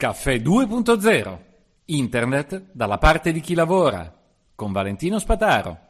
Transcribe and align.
Caffè 0.00 0.36
2.0 0.36 1.38
Internet 1.84 2.68
dalla 2.72 2.96
parte 2.96 3.32
di 3.32 3.40
chi 3.40 3.52
lavora 3.52 4.10
con 4.54 4.72
Valentino 4.72 5.18
Spataro. 5.18 5.88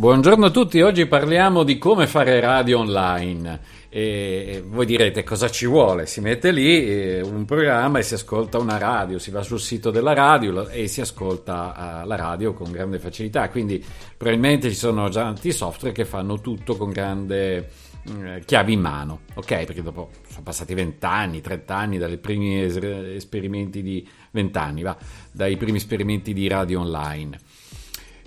Buongiorno 0.00 0.46
a 0.46 0.50
tutti, 0.50 0.80
oggi 0.80 1.04
parliamo 1.04 1.62
di 1.62 1.76
come 1.76 2.06
fare 2.06 2.40
radio 2.40 2.78
online. 2.78 3.60
E 3.90 4.64
voi 4.66 4.86
direte 4.86 5.22
cosa 5.24 5.50
ci 5.50 5.66
vuole? 5.66 6.06
Si 6.06 6.22
mette 6.22 6.52
lì 6.52 6.88
eh, 6.88 7.20
un 7.20 7.44
programma 7.44 7.98
e 7.98 8.02
si 8.02 8.14
ascolta 8.14 8.56
una 8.56 8.78
radio, 8.78 9.18
si 9.18 9.30
va 9.30 9.42
sul 9.42 9.60
sito 9.60 9.90
della 9.90 10.14
radio 10.14 10.66
e 10.70 10.88
si 10.88 11.02
ascolta 11.02 12.00
eh, 12.00 12.06
la 12.06 12.16
radio 12.16 12.54
con 12.54 12.70
grande 12.70 12.98
facilità. 12.98 13.50
Quindi 13.50 13.84
probabilmente 14.16 14.70
ci 14.70 14.74
sono 14.74 15.10
già 15.10 15.24
tanti 15.24 15.52
software 15.52 15.94
che 15.94 16.06
fanno 16.06 16.40
tutto 16.40 16.78
con 16.78 16.88
grande 16.92 17.68
mm, 18.10 18.38
chiavi 18.46 18.72
in 18.72 18.80
mano, 18.80 19.20
ok? 19.34 19.64
Perché 19.66 19.82
dopo 19.82 20.12
sono 20.30 20.42
passati 20.42 20.72
20 20.72 21.04
anni, 21.04 21.42
30 21.42 21.76
anni 21.76 21.98
dai 21.98 22.16
primi 22.16 22.62
esperimenti 22.62 23.82
di 23.82 24.08
20 24.30 24.58
anni, 24.58 24.80
va, 24.80 24.96
dai 25.30 25.58
primi 25.58 25.76
esperimenti 25.76 26.32
di 26.32 26.48
radio 26.48 26.80
online. 26.80 27.38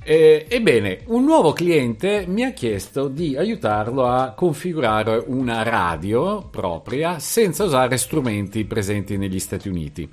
Eh, 0.05 0.47
ebbene, 0.49 0.99
un 1.05 1.23
nuovo 1.23 1.53
cliente 1.53 2.25
mi 2.27 2.43
ha 2.43 2.51
chiesto 2.51 3.07
di 3.07 3.37
aiutarlo 3.37 4.05
a 4.05 4.33
configurare 4.35 5.23
una 5.27 5.63
radio 5.63 6.45
propria 6.51 7.19
senza 7.19 7.63
usare 7.63 7.95
strumenti 7.95 8.65
presenti 8.65 9.15
negli 9.15 9.39
Stati 9.39 9.69
Uniti 9.69 10.09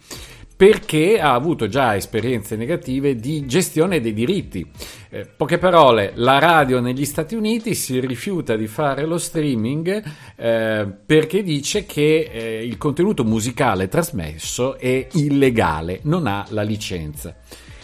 perché 0.61 1.19
ha 1.19 1.33
avuto 1.33 1.69
già 1.69 1.97
esperienze 1.97 2.55
negative 2.55 3.17
di 3.17 3.47
gestione 3.47 4.03
dei 4.03 4.13
diritti. 4.13 4.71
Eh, 5.09 5.25
poche 5.25 5.57
parole, 5.57 6.13
la 6.17 6.39
radio 6.39 6.81
negli 6.81 7.07
Stati 7.07 7.35
Uniti 7.35 7.75
si 7.75 7.99
rifiuta 7.99 8.57
di 8.57 8.67
fare 8.67 9.07
lo 9.07 9.17
streaming 9.17 10.03
eh, 10.37 10.87
perché 11.07 11.43
dice 11.43 11.87
che 11.87 12.29
eh, 12.31 12.63
il 12.63 12.77
contenuto 12.77 13.25
musicale 13.25 13.89
trasmesso 13.89 14.77
è 14.79 15.09
illegale, 15.13 16.01
non 16.03 16.27
ha 16.27 16.45
la 16.51 16.63
licenza. 16.63 17.35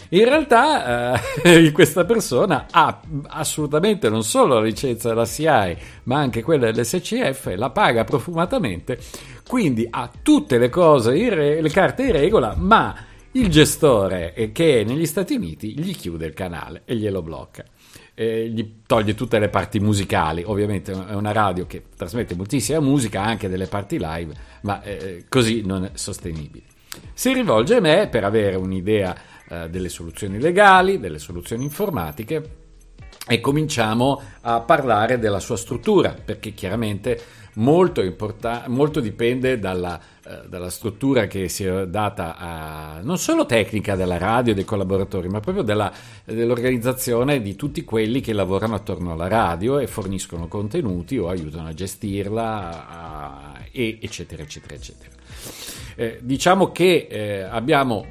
In 0.09 0.23
realtà 0.23 1.15
eh, 1.43 1.71
questa 1.73 2.05
persona 2.05 2.67
ha 2.71 3.01
assolutamente 3.27 4.09
non 4.09 4.23
solo 4.23 4.55
la 4.55 4.61
licenza 4.61 5.09
della 5.09 5.25
SIAE, 5.25 5.77
ma 6.03 6.19
anche 6.19 6.43
quella 6.43 6.71
dell'SCF, 6.71 7.53
la 7.55 7.69
paga 7.71 8.03
profumatamente, 8.05 8.99
quindi 9.47 9.85
ha 9.89 10.09
tutte 10.21 10.57
le 10.57 10.69
cose, 10.69 11.11
re- 11.29 11.61
le 11.61 11.69
carte 11.69 12.03
in 12.03 12.11
regola, 12.13 12.55
ma 12.55 12.95
il 13.31 13.49
gestore 13.49 14.33
eh, 14.33 14.51
che 14.51 14.81
è 14.81 14.83
negli 14.83 15.05
Stati 15.05 15.35
Uniti 15.35 15.77
gli 15.77 15.95
chiude 15.95 16.25
il 16.25 16.33
canale 16.33 16.83
e 16.85 16.95
glielo 16.95 17.21
blocca. 17.21 17.65
Eh, 18.13 18.49
gli 18.49 18.81
toglie 18.87 19.13
tutte 19.13 19.37
le 19.37 19.49
parti 19.49 19.79
musicali, 19.79 20.41
ovviamente 20.43 20.91
è 20.91 21.13
una 21.13 21.33
radio 21.33 21.67
che 21.67 21.83
trasmette 21.95 22.33
moltissima 22.33 22.79
musica, 22.79 23.21
anche 23.21 23.47
delle 23.47 23.67
parti 23.67 23.99
live, 23.99 24.33
ma 24.61 24.81
eh, 24.81 25.25
così 25.29 25.63
non 25.63 25.83
è 25.83 25.91
sostenibile. 25.93 26.76
Si 27.13 27.33
rivolge 27.33 27.75
a 27.75 27.81
me 27.81 28.07
per 28.07 28.23
avere 28.23 28.55
un'idea 28.55 29.15
eh, 29.49 29.69
delle 29.69 29.89
soluzioni 29.89 30.39
legali, 30.39 30.99
delle 30.99 31.19
soluzioni 31.19 31.63
informatiche 31.63 32.65
e 33.27 33.41
cominciamo 33.41 34.21
a 34.41 34.61
parlare 34.61 35.19
della 35.19 35.39
sua 35.39 35.57
struttura, 35.57 36.15
perché 36.23 36.53
chiaramente 36.53 37.19
molto, 37.55 38.01
importa- 38.01 38.63
molto 38.67 38.99
dipende 38.99 39.59
dalla, 39.59 39.99
eh, 40.25 40.47
dalla, 40.47 40.69
struttura 40.69 41.27
che 41.27 41.49
si 41.49 41.65
è 41.65 41.87
data 41.87 42.37
a, 42.37 42.99
non 43.01 43.17
solo 43.17 43.45
tecnica 43.45 43.95
della 43.95 44.17
radio 44.17 44.53
e 44.53 44.55
dei 44.55 44.63
collaboratori, 44.63 45.27
ma 45.27 45.39
proprio 45.39 45.63
della, 45.63 45.91
dell'organizzazione 46.23 47.41
di 47.41 47.55
tutti 47.55 47.83
quelli 47.83 48.21
che 48.21 48.33
lavorano 48.33 48.75
attorno 48.75 49.11
alla 49.11 49.27
radio 49.27 49.79
e 49.79 49.87
forniscono 49.87 50.47
contenuti 50.47 51.17
o 51.17 51.27
aiutano 51.27 51.67
a 51.67 51.73
gestirla, 51.73 52.87
a, 52.89 53.53
e, 53.71 53.97
eccetera, 54.01 54.41
eccetera, 54.41 54.75
eccetera. 54.75 55.16
Eh, 55.99 56.19
diciamo 56.21 56.71
che 56.71 57.07
eh, 57.09 57.41
abbiamo 57.41 58.05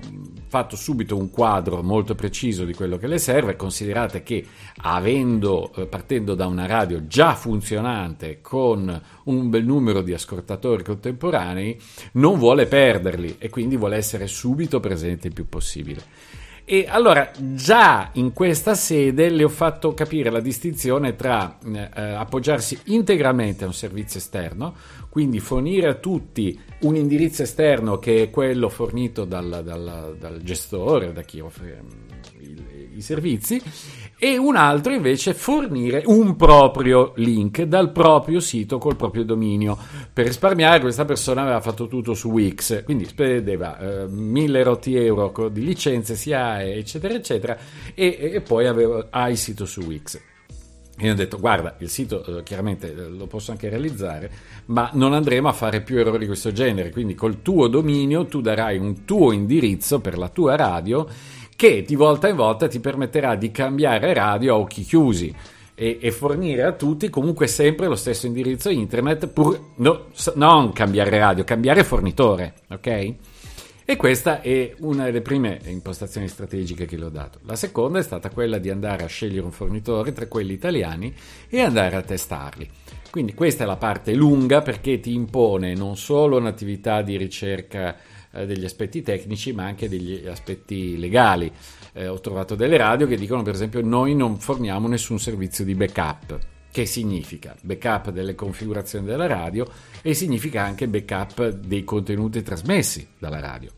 fatto 0.48 0.74
subito 0.74 1.16
un 1.16 1.30
quadro 1.30 1.84
molto 1.84 2.16
preciso 2.16 2.64
di 2.64 2.74
quello 2.74 2.96
che 2.96 3.06
le 3.06 3.18
serve, 3.18 3.54
considerate 3.54 4.24
che 4.24 4.44
avendo, 4.78 5.72
eh, 5.72 5.86
partendo 5.86 6.34
da 6.34 6.46
una 6.46 6.66
radio 6.66 7.06
già 7.06 7.36
funzionante 7.36 8.40
con 8.40 9.02
un 9.24 9.50
bel 9.50 9.64
numero 9.64 10.02
di 10.02 10.12
ascoltatori 10.12 10.82
contemporanei, 10.82 11.80
non 12.14 12.38
vuole 12.38 12.66
perderli 12.66 13.36
e 13.38 13.50
quindi 13.50 13.76
vuole 13.76 13.96
essere 13.96 14.26
subito 14.26 14.80
presente 14.80 15.28
il 15.28 15.32
più 15.32 15.48
possibile. 15.48 16.02
E 16.68 16.86
allora 16.88 17.30
già 17.38 18.10
in 18.14 18.32
questa 18.32 18.74
sede 18.74 19.28
le 19.28 19.44
ho 19.44 19.48
fatto 19.48 19.94
capire 19.94 20.30
la 20.30 20.40
distinzione 20.40 21.14
tra 21.14 21.58
eh, 21.64 22.00
appoggiarsi 22.00 22.76
integralmente 22.86 23.62
a 23.62 23.68
un 23.68 23.72
servizio 23.72 24.18
esterno, 24.18 24.74
quindi 25.08 25.38
fornire 25.38 25.86
a 25.86 25.94
tutti 25.94 26.58
un 26.80 26.96
indirizzo 26.96 27.44
esterno 27.44 28.00
che 28.00 28.24
è 28.24 28.30
quello 28.30 28.68
fornito 28.68 29.24
dal, 29.24 29.62
dal, 29.62 30.16
dal 30.18 30.42
gestore, 30.42 31.12
da 31.12 31.22
chi 31.22 31.38
offre 31.38 31.80
mm, 31.80 32.08
i, 32.40 32.96
i 32.96 33.00
servizi, 33.00 33.62
e 34.18 34.38
un 34.38 34.56
altro 34.56 34.94
invece 34.94 35.34
fornire 35.34 36.02
un 36.06 36.36
proprio 36.36 37.12
link 37.16 37.62
dal 37.62 37.92
proprio 37.92 38.40
sito 38.40 38.78
col 38.78 38.96
proprio 38.96 39.24
dominio. 39.24 39.76
Per 40.12 40.24
risparmiare 40.24 40.80
questa 40.80 41.04
persona 41.04 41.42
aveva 41.42 41.60
fatto 41.60 41.86
tutto 41.86 42.14
su 42.14 42.30
Wix, 42.30 42.82
quindi 42.84 43.04
spendeva 43.04 43.78
eh, 43.78 44.06
1000 44.06 44.62
rotti 44.62 44.96
euro 44.96 45.48
di 45.48 45.62
licenze, 45.62 46.14
SIAE, 46.14 46.76
eccetera, 46.76 47.14
eccetera, 47.14 47.58
e, 47.94 48.30
e 48.34 48.40
poi 48.40 48.66
aveva, 48.66 49.08
ha 49.10 49.28
il 49.28 49.36
sito 49.36 49.66
su 49.66 49.82
Wix. 49.82 50.18
E 50.98 51.10
ho 51.10 51.14
detto, 51.14 51.38
guarda, 51.38 51.76
il 51.80 51.90
sito 51.90 52.24
eh, 52.24 52.42
chiaramente 52.42 52.90
eh, 52.90 53.08
lo 53.10 53.26
posso 53.26 53.50
anche 53.50 53.68
realizzare, 53.68 54.30
ma 54.66 54.88
non 54.94 55.12
andremo 55.12 55.46
a 55.46 55.52
fare 55.52 55.82
più 55.82 55.98
errori 55.98 56.20
di 56.20 56.26
questo 56.26 56.52
genere, 56.52 56.90
quindi 56.90 57.14
col 57.14 57.42
tuo 57.42 57.68
dominio 57.68 58.24
tu 58.24 58.40
darai 58.40 58.78
un 58.78 59.04
tuo 59.04 59.32
indirizzo 59.32 60.00
per 60.00 60.16
la 60.16 60.30
tua 60.30 60.56
radio 60.56 61.06
che 61.56 61.82
di 61.82 61.94
volta 61.96 62.28
in 62.28 62.36
volta 62.36 62.68
ti 62.68 62.78
permetterà 62.78 63.34
di 63.34 63.50
cambiare 63.50 64.12
radio 64.12 64.54
a 64.54 64.58
occhi 64.58 64.82
chiusi 64.82 65.34
e, 65.74 65.98
e 66.00 66.10
fornire 66.12 66.62
a 66.62 66.72
tutti 66.72 67.10
comunque 67.10 67.46
sempre 67.46 67.86
lo 67.86 67.96
stesso 67.96 68.26
indirizzo 68.26 68.68
internet, 68.68 69.26
pur 69.26 69.72
no, 69.76 70.06
non 70.34 70.72
cambiare 70.72 71.18
radio, 71.18 71.44
cambiare 71.44 71.82
fornitore, 71.82 72.54
ok? 72.68 73.14
E 73.88 73.94
questa 73.94 74.40
è 74.40 74.74
una 74.80 75.04
delle 75.04 75.20
prime 75.20 75.60
impostazioni 75.66 76.26
strategiche 76.26 76.86
che 76.86 76.96
le 76.96 77.04
ho 77.04 77.08
dato. 77.08 77.38
La 77.44 77.54
seconda 77.54 78.00
è 78.00 78.02
stata 78.02 78.30
quella 78.30 78.58
di 78.58 78.68
andare 78.68 79.04
a 79.04 79.06
scegliere 79.06 79.44
un 79.44 79.52
fornitore 79.52 80.12
tra 80.12 80.26
quelli 80.26 80.54
italiani 80.54 81.14
e 81.48 81.60
andare 81.60 81.94
a 81.94 82.02
testarli. 82.02 82.68
Quindi 83.12 83.32
questa 83.32 83.62
è 83.62 83.66
la 83.66 83.76
parte 83.76 84.12
lunga 84.12 84.60
perché 84.60 84.98
ti 84.98 85.14
impone 85.14 85.74
non 85.74 85.96
solo 85.96 86.36
un'attività 86.36 87.00
di 87.02 87.16
ricerca 87.16 87.96
eh, 88.36 88.46
degli 88.46 88.64
aspetti 88.64 89.02
tecnici 89.02 89.52
ma 89.52 89.64
anche 89.64 89.88
degli 89.88 90.26
aspetti 90.26 90.98
legali. 90.98 91.50
Eh, 91.92 92.08
ho 92.08 92.20
trovato 92.20 92.54
delle 92.54 92.76
radio 92.76 93.06
che 93.06 93.16
dicono 93.16 93.42
per 93.42 93.54
esempio 93.54 93.80
noi 93.82 94.14
non 94.14 94.38
forniamo 94.38 94.88
nessun 94.88 95.18
servizio 95.18 95.64
di 95.64 95.74
backup. 95.74 96.38
Che 96.70 96.84
significa? 96.84 97.56
Backup 97.62 98.10
delle 98.10 98.34
configurazioni 98.34 99.06
della 99.06 99.26
radio 99.26 99.66
e 100.02 100.12
significa 100.12 100.62
anche 100.62 100.88
backup 100.88 101.48
dei 101.48 101.84
contenuti 101.84 102.42
trasmessi 102.42 103.08
dalla 103.18 103.40
radio. 103.40 103.70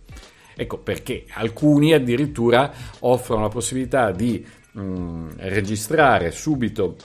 Ecco 0.56 0.78
perché 0.78 1.24
alcuni 1.34 1.92
addirittura 1.92 2.72
offrono 3.00 3.42
la 3.42 3.48
possibilità 3.48 4.10
di 4.10 4.44
mh, 4.72 4.80
mm, 4.80 5.28
registrare 5.36 6.32
subito 6.32 6.96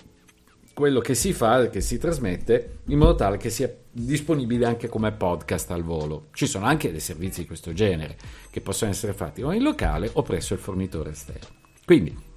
quello 0.74 1.00
che 1.00 1.14
si 1.14 1.34
fa, 1.34 1.70
che 1.70 1.82
si 1.82 1.98
trasmette, 1.98 2.80
in 2.86 2.98
modo 2.98 3.16
tale 3.16 3.38
che 3.38 3.50
sia 3.50 3.74
disponibile 3.92 4.66
anche 4.66 4.90
come 4.90 5.12
podcast 5.12 5.70
al 5.72 5.84
volo. 5.84 6.28
Ci 6.34 6.48
sono 6.48 6.66
anche 6.66 6.92
dei 6.92 7.00
servizi 7.00 7.42
di 7.42 7.48
questo 7.48 7.74
genere 7.74 8.18
che 8.50 8.62
possono 8.62 8.92
essere 8.92 9.14
fatti 9.14 9.44
o 9.44 9.52
in 9.52 9.62
locale 9.62 10.10
o 10.14 10.22
presso 10.24 10.54
il 10.54 10.60
fornitore 10.60 11.12
esterno. 11.12 11.62
Quindi 11.86 12.32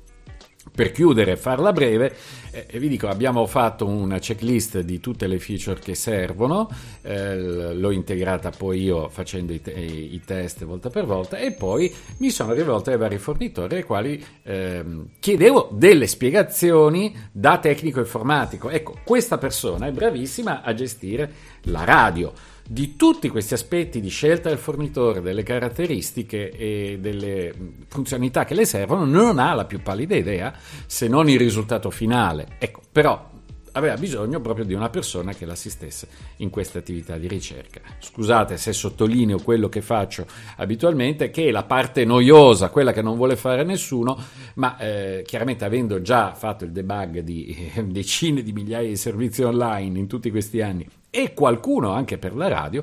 per 0.72 0.93
chiudere 0.93 1.32
e 1.32 1.37
farla 1.37 1.72
breve, 1.72 2.15
eh, 2.50 2.78
vi 2.78 2.88
dico, 2.88 3.09
abbiamo 3.09 3.47
fatto 3.47 3.87
una 3.87 4.19
checklist 4.19 4.81
di 4.81 5.01
tutte 5.01 5.27
le 5.27 5.39
feature 5.39 5.80
che 5.80 5.95
servono, 5.95 6.68
eh, 7.03 7.72
l'ho 7.72 7.91
integrata 7.91 8.51
poi 8.51 8.83
io 8.83 9.09
facendo 9.09 9.53
i, 9.53 9.60
te- 9.60 9.72
i, 9.72 10.21
test 10.24 10.65
volta 10.65 10.91
per 10.91 11.04
volta 11.04 11.39
e 11.39 11.53
poi 11.53 11.92
mi 12.18 12.30
sono 12.30 12.53
rivolto 12.53 12.91
ai 12.91 12.97
vari 12.97 13.18
fornitori 13.18 13.77
ai 13.77 13.83
quali 13.84 14.22
eh, 14.42 14.84
chiedevo 15.18 15.71
delle 15.72 16.07
spiegazioni 16.07 17.15
da 17.33 17.59
tecnico 17.59 18.01
informatico. 18.01 18.71
Ecco, 18.71 18.98
questa 19.04 19.39
persona 19.39 19.86
è 19.86 19.92
bravissima 19.92 20.62
a 20.62 20.74
gestire 20.74 21.33
la 21.62 21.84
radio 21.84 22.33
di 22.68 22.97
tutti 22.97 23.28
questi 23.28 23.54
aspetti 23.54 24.01
di 24.01 24.09
scelta 24.09 24.48
del 24.48 24.59
fornitore, 24.59 25.21
delle 25.21 25.42
caratteristiche 25.42 26.51
e 26.51 26.98
delle 27.01 27.54
funzionalità 27.89 28.45
che 28.45 28.54
le 28.54 28.65
servono, 28.65 29.04
non 29.04 29.39
ha 29.39 29.54
la 29.54 29.65
più 29.65 29.80
pallida 29.83 30.16
idea 30.16 30.53
se 30.86 31.09
non 31.09 31.28
il 31.28 31.39
risultato 31.39 31.91
finale. 31.91 32.48
Ecco, 32.59 32.80
però 32.91 33.34
aveva 33.77 33.97
bisogno 33.97 34.41
proprio 34.41 34.65
di 34.65 34.73
una 34.73 34.89
persona 34.89 35.34
che 35.34 35.45
l'assistesse 35.45 36.09
in 36.37 36.51
questa 36.51 36.78
attività 36.78 37.19
di 37.19 37.28
ricerca. 37.28 37.81
Scusate 37.99 38.57
se 38.57 38.73
sottolineo 38.73 39.39
quello 39.39 39.69
che 39.69 39.83
faccio 39.83 40.27
abitualmente, 40.57 41.31
che 41.31 41.49
è 41.49 41.51
la 41.51 41.65
parte 41.65 42.05
noiosa, 42.05 42.71
quella 42.71 42.93
che 42.93 43.03
non 43.03 43.17
vuole 43.17 43.37
fare 43.37 43.65
nessuno, 43.65 44.19
ma 44.55 44.78
eh, 44.78 45.23
chiaramente 45.27 45.65
avendo 45.65 46.01
già 46.01 46.33
fatto 46.34 46.65
il 46.65 46.73
debug 46.73 47.21
di 47.21 47.71
eh, 47.75 47.84
decine 47.89 48.43
di 48.43 48.53
migliaia 48.53 48.89
di 48.89 48.97
servizi 48.97 49.43
online 49.43 49.99
in 49.99 50.07
tutti 50.07 50.31
questi 50.31 50.63
anni 50.63 50.87
e 51.11 51.34
qualcuno 51.34 51.93
anche 51.93 52.17
per 52.17 52.34
la 52.34 52.49
radio, 52.49 52.83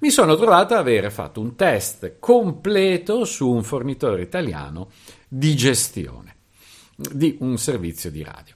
mi 0.00 0.10
sono 0.10 0.36
trovato 0.36 0.74
ad 0.74 0.80
avere 0.80 1.10
fatto 1.10 1.40
un 1.40 1.56
test 1.56 2.16
completo 2.18 3.24
su 3.24 3.50
un 3.50 3.62
fornitore 3.62 4.20
italiano 4.20 4.90
di 5.26 5.56
gestione 5.56 6.34
di 6.94 7.36
un 7.40 7.56
servizio 7.56 8.10
di 8.10 8.22
radio. 8.22 8.54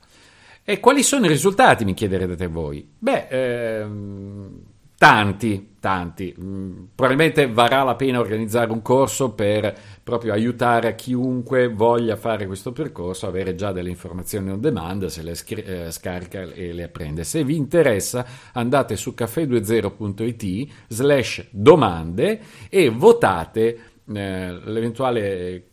E 0.70 0.78
quali 0.78 1.02
sono 1.02 1.24
i 1.24 1.28
risultati, 1.28 1.84
mi 1.84 1.94
chiederete 1.94 2.46
voi? 2.46 2.88
Beh, 2.96 3.26
ehm, 3.28 4.60
tanti, 4.96 5.74
tanti. 5.80 6.32
Mm, 6.40 6.84
probabilmente 6.94 7.48
varrà 7.50 7.82
la 7.82 7.96
pena 7.96 8.20
organizzare 8.20 8.70
un 8.70 8.80
corso 8.80 9.32
per 9.32 9.76
proprio 10.04 10.32
aiutare 10.32 10.94
chiunque 10.94 11.66
voglia 11.66 12.14
fare 12.14 12.46
questo 12.46 12.70
percorso, 12.70 13.26
avere 13.26 13.56
già 13.56 13.72
delle 13.72 13.88
informazioni 13.88 14.48
on 14.48 14.60
demand, 14.60 15.06
se 15.06 15.22
le 15.24 15.34
scri- 15.34 15.60
eh, 15.60 15.90
scarica 15.90 16.42
e 16.42 16.72
le 16.72 16.84
apprende. 16.84 17.24
Se 17.24 17.42
vi 17.42 17.56
interessa 17.56 18.24
andate 18.52 18.94
su 18.94 19.12
caffè20.it 19.16 20.72
slash 20.86 21.46
domande 21.50 22.40
e 22.68 22.90
votate 22.90 23.78
eh, 24.06 24.60
l'eventuale 24.66 25.64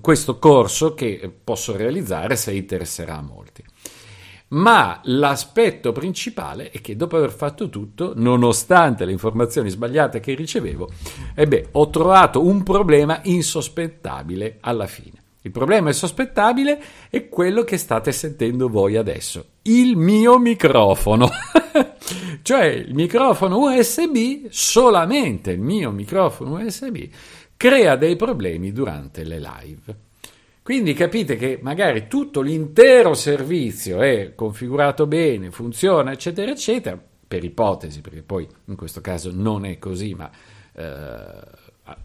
questo 0.00 0.38
corso 0.38 0.94
che 0.94 1.30
posso 1.44 1.76
realizzare 1.76 2.36
se 2.36 2.54
interesserà 2.54 3.18
a 3.18 3.22
molti. 3.22 3.62
Ma 4.48 5.00
l'aspetto 5.04 5.90
principale 5.90 6.70
è 6.70 6.80
che 6.80 6.94
dopo 6.94 7.16
aver 7.16 7.32
fatto 7.32 7.68
tutto, 7.68 8.12
nonostante 8.14 9.04
le 9.04 9.10
informazioni 9.10 9.70
sbagliate 9.70 10.20
che 10.20 10.34
ricevevo, 10.34 10.88
eh 11.34 11.68
ho 11.72 11.90
trovato 11.90 12.46
un 12.46 12.62
problema 12.62 13.20
insospettabile 13.24 14.58
alla 14.60 14.86
fine. 14.86 15.24
Il 15.42 15.50
problema 15.50 15.88
insospettabile 15.88 16.80
è 17.08 17.28
quello 17.28 17.64
che 17.64 17.76
state 17.76 18.12
sentendo 18.12 18.68
voi 18.68 18.96
adesso, 18.96 19.44
il 19.62 19.96
mio 19.96 20.38
microfono. 20.38 21.28
cioè 22.42 22.64
il 22.64 22.94
microfono 22.94 23.58
USB, 23.58 24.46
solamente 24.48 25.52
il 25.52 25.60
mio 25.60 25.90
microfono 25.90 26.60
USB, 26.60 27.08
crea 27.56 27.96
dei 27.96 28.14
problemi 28.14 28.72
durante 28.72 29.24
le 29.24 29.38
live. 29.40 30.05
Quindi 30.66 30.94
capite 30.94 31.36
che 31.36 31.60
magari 31.62 32.08
tutto 32.08 32.40
l'intero 32.40 33.14
servizio 33.14 34.00
è 34.00 34.34
configurato 34.34 35.06
bene, 35.06 35.52
funziona, 35.52 36.10
eccetera, 36.10 36.50
eccetera, 36.50 37.00
per 37.28 37.44
ipotesi, 37.44 38.00
perché 38.00 38.24
poi 38.24 38.48
in 38.64 38.74
questo 38.74 39.00
caso 39.00 39.30
non 39.32 39.64
è 39.64 39.78
così, 39.78 40.14
ma 40.14 40.28
eh, 40.74 40.82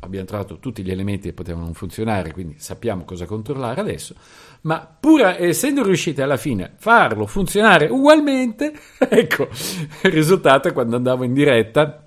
abbiamo 0.02 0.26
trovato 0.28 0.60
tutti 0.60 0.84
gli 0.84 0.92
elementi 0.92 1.30
che 1.30 1.34
potevano 1.34 1.66
non 1.66 1.74
funzionare, 1.74 2.32
quindi 2.34 2.54
sappiamo 2.60 3.04
cosa 3.04 3.26
controllare 3.26 3.82
adesso, 3.82 4.14
ma 4.62 4.88
pur 5.00 5.22
essendo 5.24 5.82
riusciti 5.82 6.22
alla 6.22 6.38
fine 6.38 6.64
a 6.66 6.72
farlo 6.76 7.26
funzionare 7.26 7.88
ugualmente, 7.88 8.74
ecco, 9.10 9.48
il 10.04 10.12
risultato 10.12 10.68
è 10.68 10.74
quando 10.74 10.98
andavo 10.98 11.24
in 11.24 11.34
diretta, 11.34 12.01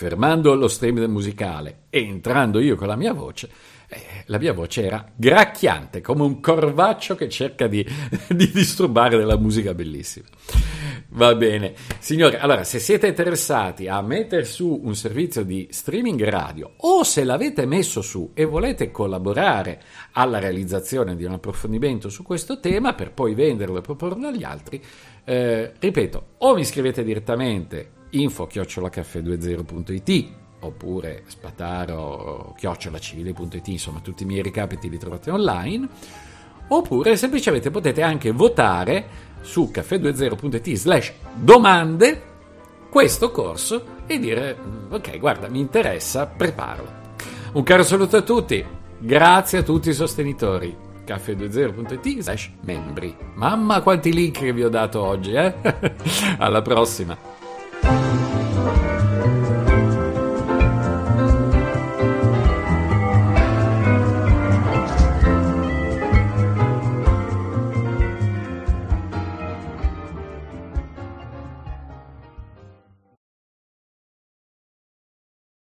fermando 0.00 0.54
lo 0.54 0.66
stream 0.66 0.98
musicale 1.10 1.80
e 1.90 2.00
entrando 2.00 2.58
io 2.58 2.74
con 2.74 2.86
la 2.86 2.96
mia 2.96 3.12
voce, 3.12 3.50
eh, 3.86 4.00
la 4.28 4.38
mia 4.38 4.54
voce 4.54 4.82
era 4.82 5.06
gracchiante, 5.14 6.00
come 6.00 6.22
un 6.22 6.40
corvaccio 6.40 7.14
che 7.16 7.28
cerca 7.28 7.66
di, 7.66 7.86
di 8.30 8.50
disturbare 8.50 9.18
della 9.18 9.36
musica 9.36 9.74
bellissima. 9.74 10.24
Va 11.10 11.34
bene, 11.34 11.74
signori, 11.98 12.36
allora 12.36 12.64
se 12.64 12.78
siete 12.78 13.08
interessati 13.08 13.88
a 13.88 14.00
mettere 14.00 14.46
su 14.46 14.80
un 14.82 14.94
servizio 14.94 15.44
di 15.44 15.68
streaming 15.70 16.24
radio 16.24 16.72
o 16.78 17.02
se 17.04 17.22
l'avete 17.22 17.66
messo 17.66 18.00
su 18.00 18.30
e 18.32 18.46
volete 18.46 18.90
collaborare 18.90 19.82
alla 20.12 20.38
realizzazione 20.38 21.14
di 21.14 21.24
un 21.24 21.32
approfondimento 21.32 22.08
su 22.08 22.22
questo 22.22 22.58
tema 22.58 22.94
per 22.94 23.12
poi 23.12 23.34
venderlo 23.34 23.76
e 23.76 23.82
proporlo 23.82 24.28
agli 24.28 24.44
altri, 24.44 24.82
eh, 25.24 25.72
ripeto, 25.78 26.26
o 26.38 26.54
mi 26.54 26.64
scrivete 26.64 27.04
direttamente 27.04 27.98
info-caffè20.it 28.10 30.38
oppure 30.60 31.24
spataro 31.26 32.54
chiocciolacivile.it, 32.56 33.68
insomma 33.68 34.00
tutti 34.00 34.22
i 34.24 34.26
miei 34.26 34.42
recapiti 34.42 34.90
li 34.90 34.98
trovate 34.98 35.30
online, 35.30 35.88
oppure 36.68 37.16
semplicemente 37.16 37.70
potete 37.70 38.02
anche 38.02 38.32
votare 38.32 39.28
su 39.40 39.70
caffè20.it 39.72 40.74
slash 40.74 41.12
domande 41.34 42.22
questo 42.90 43.30
corso 43.30 43.98
e 44.06 44.18
dire 44.18 44.54
mm, 44.60 44.92
ok 44.92 45.18
guarda 45.18 45.48
mi 45.48 45.60
interessa, 45.60 46.26
preparalo. 46.26 46.98
Un 47.52 47.62
caro 47.62 47.82
saluto 47.82 48.18
a 48.18 48.22
tutti, 48.22 48.62
grazie 48.98 49.58
a 49.58 49.62
tutti 49.62 49.88
i 49.88 49.94
sostenitori 49.94 50.76
caffè20.it 51.06 52.20
slash 52.20 52.50
membri. 52.62 53.16
Mamma 53.34 53.80
quanti 53.80 54.12
link 54.12 54.38
che 54.38 54.52
vi 54.52 54.62
ho 54.62 54.68
dato 54.68 55.02
oggi, 55.02 55.32
eh? 55.32 55.54
Alla 56.38 56.62
prossima! 56.62 57.29